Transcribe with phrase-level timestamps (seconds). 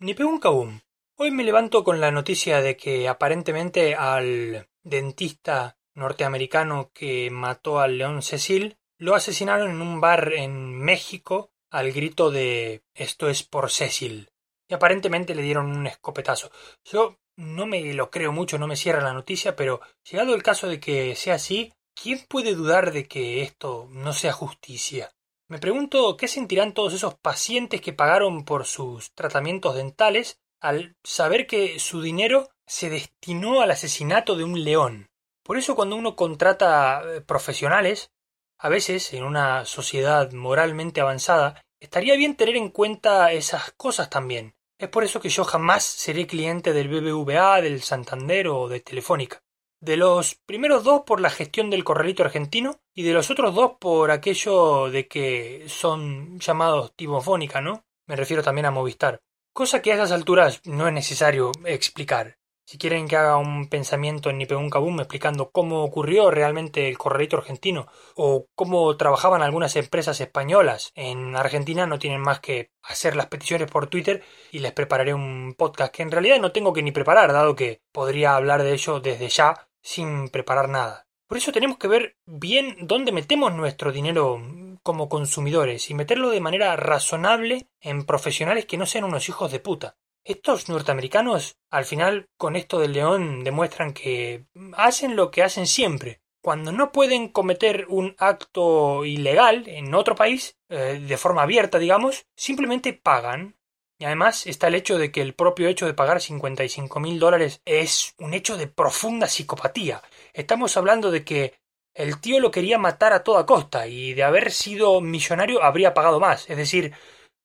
[0.00, 0.78] Ni un cabum.
[1.16, 7.98] Hoy me levanto con la noticia de que aparentemente al dentista norteamericano que mató al
[7.98, 13.72] león Cecil lo asesinaron en un bar en México al grito de esto es por
[13.72, 14.30] Cecil.
[14.68, 16.52] Y aparentemente le dieron un escopetazo.
[16.84, 20.68] Yo no me lo creo mucho, no me cierra la noticia, pero llegado el caso
[20.68, 25.12] de que sea así, ¿quién puede dudar de que esto no sea justicia?
[25.50, 31.46] Me pregunto qué sentirán todos esos pacientes que pagaron por sus tratamientos dentales al saber
[31.46, 35.08] que su dinero se destinó al asesinato de un león.
[35.42, 38.10] Por eso cuando uno contrata eh, profesionales,
[38.58, 44.54] a veces en una sociedad moralmente avanzada, estaría bien tener en cuenta esas cosas también.
[44.78, 49.42] Es por eso que yo jamás seré cliente del BBVA, del Santander o de Telefónica.
[49.80, 53.72] De los primeros dos por la gestión del corralito argentino y de los otros dos
[53.78, 57.84] por aquello de que son llamados tibofónica, ¿no?
[58.08, 59.20] Me refiero también a Movistar.
[59.52, 62.38] Cosa que a esas alturas no es necesario explicar.
[62.64, 67.38] Si quieren que haga un pensamiento en Nipegun Kabum explicando cómo ocurrió realmente el corralito
[67.38, 73.28] argentino o cómo trabajaban algunas empresas españolas en Argentina, no tienen más que hacer las
[73.28, 76.92] peticiones por Twitter y les prepararé un podcast que en realidad no tengo que ni
[76.92, 81.06] preparar, dado que podría hablar de ello desde ya sin preparar nada.
[81.26, 84.40] Por eso tenemos que ver bien dónde metemos nuestro dinero
[84.82, 89.60] como consumidores y meterlo de manera razonable en profesionales que no sean unos hijos de
[89.60, 89.98] puta.
[90.24, 96.22] Estos norteamericanos, al final, con esto del león, demuestran que hacen lo que hacen siempre.
[96.40, 102.26] Cuando no pueden cometer un acto ilegal en otro país, eh, de forma abierta, digamos,
[102.36, 103.57] simplemente pagan.
[104.00, 107.60] Y además está el hecho de que el propio hecho de pagar 55 mil dólares
[107.64, 110.02] es un hecho de profunda psicopatía.
[110.32, 111.54] Estamos hablando de que
[111.94, 116.20] el tío lo quería matar a toda costa y de haber sido millonario habría pagado
[116.20, 116.48] más.
[116.48, 116.94] Es decir,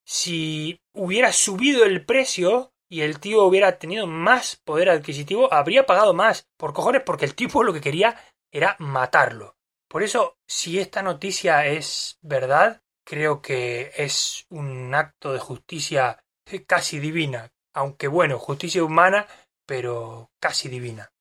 [0.06, 6.14] si hubiera subido el precio y el tío hubiera tenido más poder adquisitivo, habría pagado
[6.14, 8.16] más por cojones porque el tipo lo que quería
[8.52, 9.56] era matarlo.
[9.88, 16.24] Por eso, si esta noticia es verdad, creo que es un acto de justicia
[16.66, 17.52] casi divina.
[17.74, 19.28] Aunque bueno, justicia humana,
[19.66, 21.12] pero casi divina.